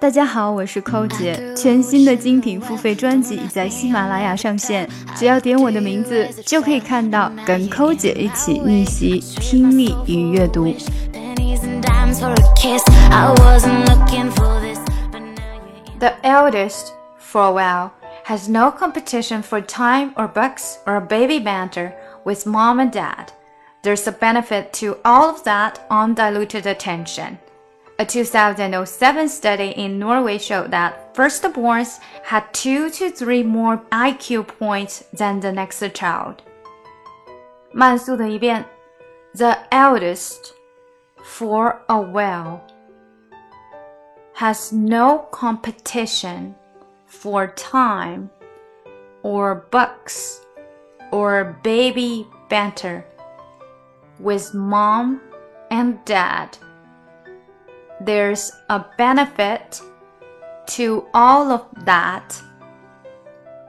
[0.00, 1.52] 大家好，我是寇姐。
[1.56, 10.72] 全新的精品付费专辑已在喜马拉雅上线，只要点我的名字，就可以看到跟寇姐一起逆袭听力与阅读。
[15.98, 17.90] The eldest, for a while,
[18.24, 21.90] has no competition for time or books or baby banter
[22.24, 23.32] with mom and dad.
[23.82, 27.38] There's a benefit to all of that undiluted attention.
[27.99, 35.03] A 2007 study in Norway showed that firstborns had two to three more IQ points
[35.13, 36.41] than the next child.
[37.71, 38.65] 慢速的一遍，
[39.35, 40.53] The eldest,
[41.23, 42.61] for a while,
[44.35, 46.55] has no competition
[47.07, 48.29] for time
[49.21, 50.39] or books
[51.11, 53.03] or baby banter
[54.19, 55.19] with mom
[55.69, 56.49] and dad
[58.00, 59.82] there's a benefit
[60.66, 62.40] to all of that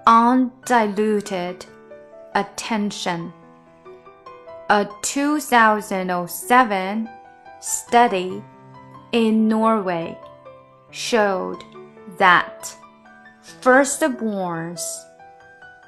[0.05, 1.65] undiluted
[2.35, 3.33] attention.
[4.69, 7.09] A 2007
[7.59, 8.43] study
[9.11, 10.15] in Norway
[10.91, 11.63] showed
[12.17, 12.75] that
[13.61, 14.81] firstborns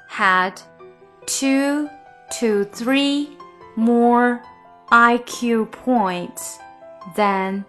[0.08, 0.60] had
[1.26, 1.88] two
[2.38, 3.36] to three
[3.76, 4.42] more
[4.90, 6.58] IQ points
[7.16, 7.64] than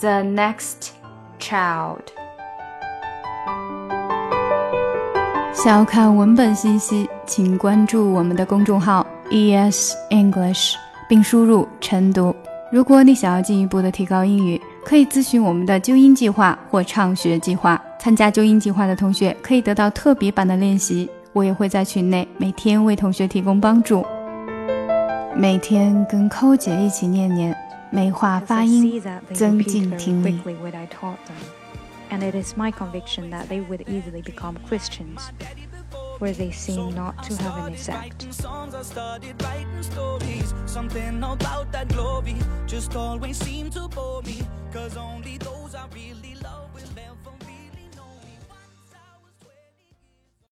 [0.00, 0.90] the next
[1.40, 1.98] child。
[5.52, 10.74] 想要看文本信息，请关注我们的公众号 ES English，
[11.08, 12.34] 并输入晨读。
[12.70, 17.80] 如果你想要进一步的提高英语，可以咨询我们的纠音计划或畅学计划。
[17.98, 24.06] 参加纠音计划的同学可以得到特别版的练习，我也会在群内每天为同学提供帮助。
[25.34, 27.56] 每天跟扣姐一起念念。
[27.91, 29.01] 美化发音，
[29.33, 30.39] 增进听力。
[32.09, 35.31] And it is my conviction that they would easily become Christians,
[36.19, 38.27] where they seem not to have an effect.
[40.67, 42.35] Something about that glory
[42.67, 46.26] just always seemed to bore me, cause only those I really